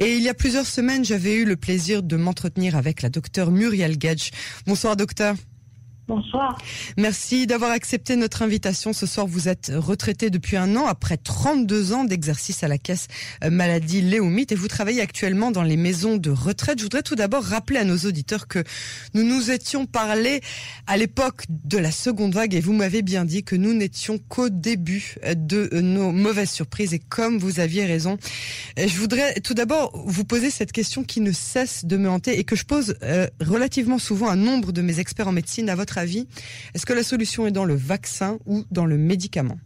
[0.00, 3.50] Et il y a plusieurs semaines, j'avais eu le plaisir de m'entretenir avec la docteure
[3.50, 4.30] Muriel Gage.
[4.64, 5.34] Bonsoir docteur.
[6.08, 6.56] Bonsoir.
[6.96, 8.94] Merci d'avoir accepté notre invitation.
[8.94, 13.08] Ce soir, vous êtes retraité depuis un an après 32 ans d'exercice à la caisse
[13.44, 16.78] euh, maladie Léomite et vous travaillez actuellement dans les maisons de retraite.
[16.78, 18.64] Je voudrais tout d'abord rappeler à nos auditeurs que
[19.12, 20.40] nous nous étions parlé
[20.86, 24.48] à l'époque de la seconde vague et vous m'avez bien dit que nous n'étions qu'au
[24.48, 28.16] début de nos mauvaises surprises et comme vous aviez raison,
[28.78, 32.44] je voudrais tout d'abord vous poser cette question qui ne cesse de me hanter et
[32.44, 35.97] que je pose euh, relativement souvent à nombre de mes experts en médecine à votre
[35.98, 36.26] avis,
[36.74, 39.58] est-ce que la solution est dans le vaccin ou dans le médicament?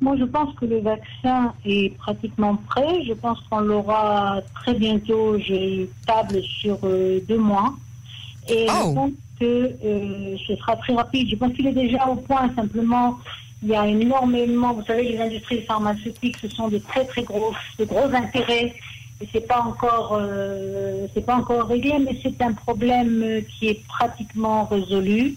[0.00, 3.02] Moi, je pense que le vaccin est pratiquement prêt.
[3.06, 5.36] Je pense qu'on l'aura très bientôt.
[5.40, 7.74] J'ai table sur euh, deux mois.
[8.48, 8.94] Et je Oh.
[8.94, 9.10] pense
[9.40, 9.44] que
[9.84, 11.28] euh, ce sera très rapide.
[11.30, 12.48] Je pense qu'il est déjà au point.
[12.54, 13.18] Simplement,
[13.62, 14.72] il y a énormément.
[14.72, 18.74] Vous savez, les industries pharmaceutiques, ce sont de très très gros, de gros intérêts.
[19.32, 23.86] C'est pas encore, euh, c'est pas encore réglé, mais c'est un problème euh, qui est
[23.88, 25.36] pratiquement résolu.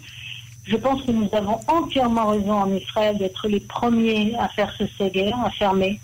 [0.66, 4.86] Je pense que nous avons entièrement raison en Israël d'être les premiers à faire ce
[4.86, 6.00] séguer, à fermer,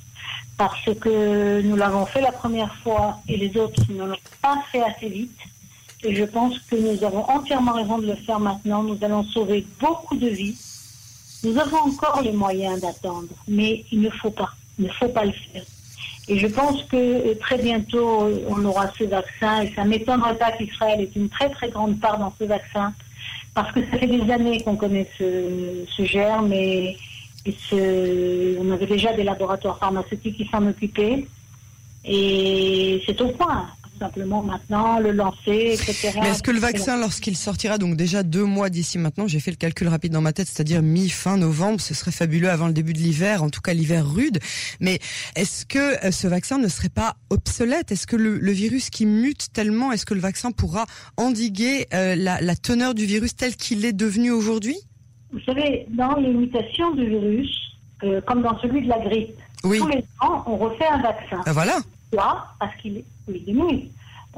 [0.57, 4.81] parce que nous l'avons fait la première fois et les autres ne l'ont pas fait
[4.81, 5.39] assez vite.
[6.03, 8.81] Et je pense que nous avons entièrement raison de le faire maintenant.
[8.81, 10.57] Nous allons sauver beaucoup de vies.
[11.43, 15.25] Nous avons encore les moyens d'attendre, mais il ne faut pas, il ne faut pas
[15.25, 15.63] le faire.
[16.27, 19.61] Et je pense que euh, très bientôt, euh, on aura ce vaccin.
[19.61, 22.93] Et ça ne m'étonnerait pas qu'Israël ait une très très grande part dans ce vaccin.
[23.53, 26.97] Parce que ça fait des années qu'on connaît ce, ce germe et,
[27.71, 31.25] on avait déjà des laboratoires pharmaceutiques qui s'en occupaient.
[32.03, 33.67] Et c'est au point.
[33.97, 36.11] Tout simplement maintenant, le lancer, etc.
[36.21, 39.49] Mais est-ce que le vaccin, lorsqu'il sortira, donc déjà deux mois d'ici maintenant, j'ai fait
[39.49, 42.93] le calcul rapide dans ma tête, c'est-à-dire mi-fin novembre, ce serait fabuleux avant le début
[42.93, 44.37] de l'hiver, en tout cas l'hiver rude.
[44.79, 44.99] Mais
[45.35, 47.91] est-ce que euh, ce vaccin ne serait pas obsolète?
[47.91, 50.85] Est-ce que le, le virus qui mute tellement, est-ce que le vaccin pourra
[51.17, 54.77] endiguer euh, la, la teneur du virus tel qu'il est devenu aujourd'hui?
[55.31, 57.49] Vous savez, dans les mutations du virus,
[58.03, 59.79] euh, comme dans celui de la grippe, Oui.
[59.79, 61.41] tous les ans, on refait un vaccin.
[61.47, 61.79] Ben voilà.
[62.11, 63.05] Pourquoi Parce qu'il est.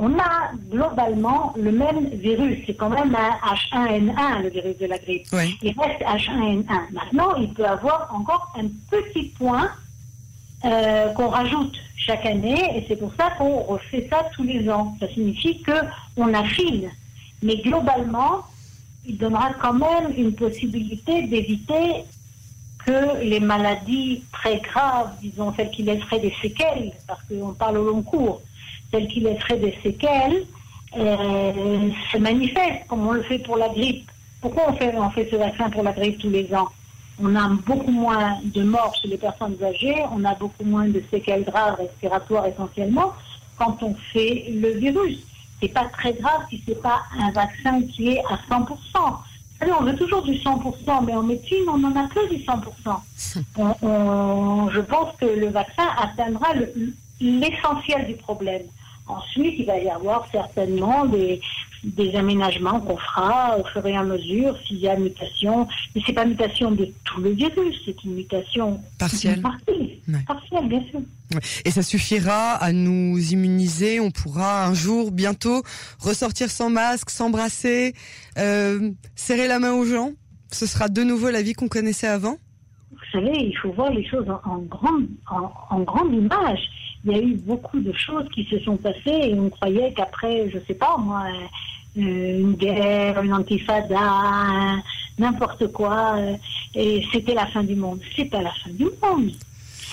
[0.01, 2.59] On a globalement le même virus.
[2.65, 5.27] C'est quand même un H1N1, le virus de la grippe.
[5.33, 5.57] Oui.
[5.61, 6.91] Il reste H1N1.
[6.93, 9.69] Maintenant, il peut avoir encore un petit point
[10.63, 14.95] euh, qu'on rajoute chaque année, et c'est pour ça qu'on refait ça tous les ans.
[15.01, 15.73] Ça signifie que
[16.15, 16.89] on affine.
[17.43, 18.45] Mais globalement,
[19.05, 22.05] il donnera quand même une possibilité d'éviter
[22.89, 27.85] que les maladies très graves, disons celles qui laisseraient des séquelles, parce qu'on parle au
[27.85, 28.41] long cours,
[28.89, 30.43] celles qui laisseraient des séquelles,
[30.97, 34.09] euh, se manifestent comme on le fait pour la grippe.
[34.41, 36.69] Pourquoi on fait, on fait ce vaccin pour la grippe tous les ans?
[37.21, 41.03] On a beaucoup moins de morts chez les personnes âgées, on a beaucoup moins de
[41.11, 43.13] séquelles graves respiratoires essentiellement
[43.59, 45.19] quand on fait le virus.
[45.61, 49.19] C'est pas très grave si c'est pas un vaccin qui est à 100%.
[49.59, 53.41] Savez, on veut toujours du 100%, mais en médecine, on n'en a que du 100%.
[53.57, 56.73] On- on- je pense que le vaccin atteindra le-
[57.19, 58.63] l'essentiel du problème.
[59.09, 61.41] Ensuite, il va y avoir certainement des,
[61.83, 65.67] des aménagements qu'on fera au fur et à mesure s'il y a mutation.
[65.95, 69.41] Mais c'est pas mutation de tout le virus, c'est une mutation Partielle.
[70.07, 70.19] Ouais.
[70.27, 71.01] Partielle, bien sûr.
[71.65, 73.99] Et ça suffira à nous immuniser.
[73.99, 75.63] On pourra un jour, bientôt,
[75.99, 77.95] ressortir sans masque, s'embrasser,
[78.37, 80.11] euh, serrer la main aux gens.
[80.51, 82.37] Ce sera de nouveau la vie qu'on connaissait avant.
[82.91, 86.59] Vous savez, il faut voir les choses en, en grande, en, en grande image.
[87.05, 90.49] Il y a eu beaucoup de choses qui se sont passées et on croyait qu'après,
[90.49, 91.23] je sais pas moi,
[91.97, 94.75] euh, une guerre, une antifada,
[95.17, 96.35] n'importe quoi, euh,
[96.75, 97.99] et c'était la fin du monde.
[98.15, 99.31] C'est pas la fin du monde.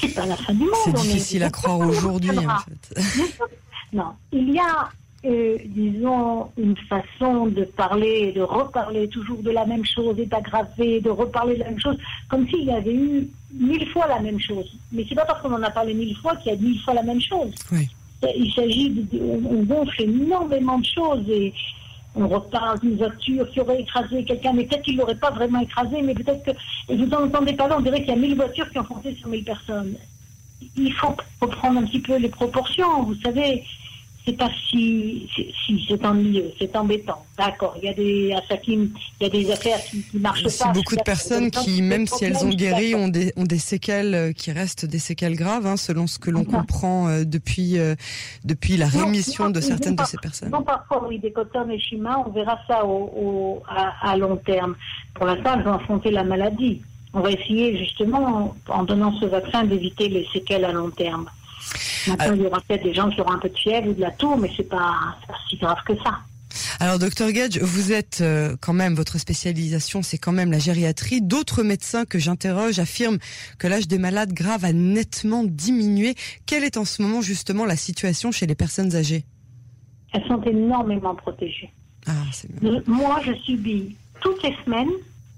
[0.01, 0.73] C'est pas la fin du monde.
[0.85, 3.01] C'est est- difficile à croire aujourd'hui, en fait.
[3.93, 4.89] Non, il y a,
[5.25, 11.01] euh, disons, une façon de parler, de reparler toujours de la même chose, et d'aggraver,
[11.01, 11.97] de reparler de la même chose,
[12.29, 14.77] comme s'il y avait eu mille fois la même chose.
[14.93, 16.95] Mais c'est pas parce qu'on en a parlé mille fois qu'il y a mille fois
[16.95, 17.55] la même chose.
[17.73, 17.89] Oui.
[18.37, 21.53] Il s'agit de, on on gonfle énormément de choses et
[22.15, 26.01] on reparle d'une voiture qui aurait écrasé quelqu'un, mais peut-être qu'il l'aurait pas vraiment écrasé,
[26.03, 26.51] mais peut-être que,
[26.89, 29.15] et vous en entendez parler, on dirait qu'il y a mille voitures qui ont foncé
[29.15, 29.97] sur mille personnes
[30.77, 33.03] il faut reprendre un petit peu les proportions.
[33.03, 33.65] Vous savez,
[34.27, 37.25] c'est pas si, si, si, c'est ennuyeux, c'est embêtant.
[37.39, 38.35] D'accord, il y a des
[38.69, 38.89] il
[39.21, 40.73] y a des affaires qui, qui marchent C'est pas.
[40.73, 44.33] beaucoup de personnes qui, même si elles ont guéri, ont des, ont des séquelles euh,
[44.33, 47.95] qui restent des séquelles graves, hein, selon ce que l'on comprend euh, depuis, euh,
[48.45, 50.51] depuis la rémission non, de certaines de ces personnes.
[50.51, 54.37] Non, parfois, oui, des cotons et chima, on verra ça au, au- à, à long
[54.37, 54.75] terme.
[55.15, 56.83] Pour l'instant, elles ont affronté la maladie.
[57.13, 61.27] On va essayer, justement, en, en donnant ce vaccin, d'éviter les séquelles à long terme.
[62.09, 64.01] Maintenant, il y aura peut-être des gens qui auront un peu de fièvre ou de
[64.01, 66.19] la toux, mais c'est pas, pas si grave que ça.
[66.81, 71.21] Alors, docteur Gage, vous êtes euh, quand même, votre spécialisation, c'est quand même la gériatrie.
[71.21, 73.19] D'autres médecins que j'interroge affirment
[73.59, 76.15] que l'âge des malades graves a nettement diminué.
[76.47, 79.25] Quelle est en ce moment justement la situation chez les personnes âgées?
[80.13, 81.71] Elles sont énormément protégées.
[82.07, 82.13] Ah,
[82.87, 84.91] Moi, je subis toutes les semaines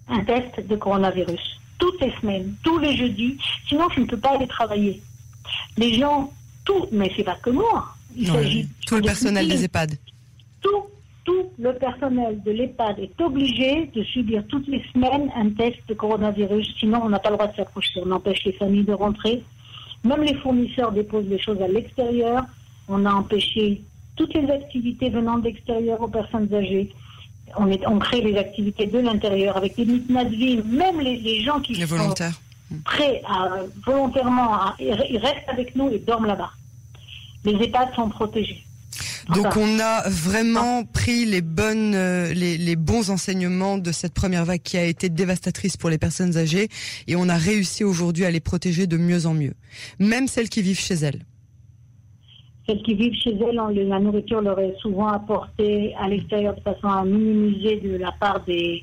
[0.09, 1.61] un test de coronavirus.
[1.79, 3.39] Toutes les semaines, tous les jeudis.
[3.69, 5.01] Sinon, je ne peux pas aller travailler.
[5.77, 6.33] Les gens,
[6.65, 7.95] tout, mais c'est pas que moi.
[8.17, 9.97] Il s'agit tout le personnel des EHPAD.
[10.61, 10.85] Tout
[11.29, 15.93] tout le personnel de l'EHPAD est obligé de subir toutes les semaines un test de
[15.93, 18.01] coronavirus, sinon on n'a pas le droit de s'approcher.
[18.07, 19.43] On empêche les familles de rentrer.
[20.05, 22.45] Même les fournisseurs déposent les choses à l'extérieur.
[22.89, 23.83] On a empêché
[24.17, 26.89] toutes les activités venant de l'extérieur aux personnes âgées.
[27.59, 31.43] On, est, on crée les activités de l'intérieur avec les mitnas de vie, même les,
[31.43, 32.15] gens qui sont
[32.85, 36.51] prêts à, volontairement, ils restent avec nous et dorment là-bas.
[37.45, 38.65] Les EHPAD sont protégés.
[39.35, 44.63] Donc on a vraiment pris les bonnes, euh, les, bons enseignements de cette première vague
[44.63, 46.69] qui a été dévastatrice pour les personnes âgées
[47.07, 49.53] et on a réussi aujourd'hui à les protéger de mieux en mieux,
[49.99, 51.21] même celles qui vivent chez elles.
[52.67, 56.89] Celles qui vivent chez elles, la nourriture leur est souvent apportée à l'extérieur de façon
[56.89, 58.83] à minimiser de la part des,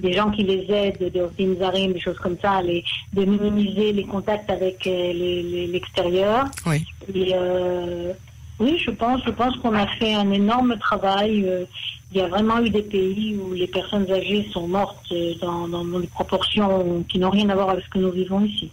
[0.00, 4.04] des gens qui les aident, des Zarim, des choses comme ça, les, de minimiser les
[4.04, 6.46] contacts avec euh, l'extérieur.
[6.66, 6.84] oui.
[7.14, 8.12] Et, euh,
[8.58, 11.44] oui, je pense, je pense qu'on a fait un énorme travail.
[11.46, 11.64] Euh,
[12.10, 15.12] il y a vraiment eu des pays où les personnes âgées sont mortes
[15.42, 18.70] dans, des proportions qui n'ont rien à voir avec ce que nous vivons ici.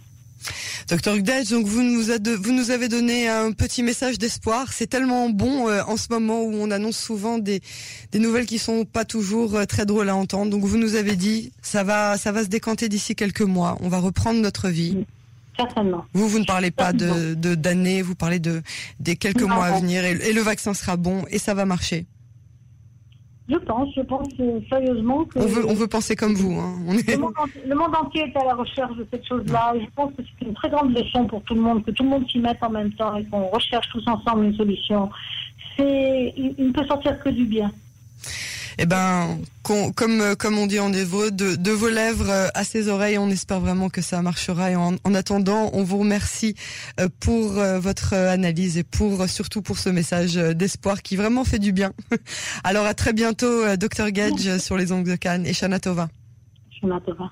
[0.94, 2.02] Docteur Hugdage, donc vous nous,
[2.40, 4.72] vous nous avez donné un petit message d'espoir.
[4.72, 7.62] C'est tellement bon euh, en ce moment où on annonce souvent des,
[8.12, 10.52] des nouvelles qui sont pas toujours très drôles à entendre.
[10.52, 13.76] Donc vous nous avez dit, ça va, ça va se décanter d'ici quelques mois.
[13.80, 15.04] On va reprendre notre vie.
[15.58, 16.04] Certainement.
[16.12, 18.62] Vous, vous ne parlez pas de d'années, vous parlez de
[19.00, 22.06] des quelques mois à venir et, le vaccin sera bon et ça va marcher.
[23.48, 24.28] Je pense, je pense
[24.70, 25.38] sérieusement que...
[25.38, 26.58] On veut, on veut penser comme vous.
[26.58, 26.78] Hein.
[26.88, 27.14] On est...
[27.14, 29.74] le, monde entier, est à la recherche de cette chose-là.
[29.78, 32.08] Je pense que c'est une très grande leçon pour tout le monde, que tout le
[32.08, 35.10] monde s'y mette en même temps et qu'on recherche tous ensemble une solution.
[35.76, 37.70] C'est, il ne peut sortir que du bien
[38.78, 42.88] eh ben, comme euh, comme on dit en hébreu, de, vos lèvres euh, à ses
[42.88, 43.18] oreilles.
[43.18, 44.70] On espère vraiment que ça marchera.
[44.70, 46.54] Et en, en attendant, on vous remercie
[47.00, 51.72] euh, pour votre analyse et pour surtout pour ce message d'espoir qui vraiment fait du
[51.72, 51.92] bien.
[52.64, 56.08] Alors à très bientôt, docteur Gage, sur les ongles de Cannes et Shana Tova.
[56.80, 57.30] Shana Tova.